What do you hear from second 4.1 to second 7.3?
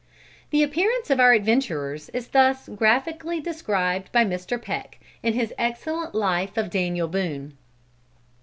by Mr. Peck, in his excellent Life of Daniel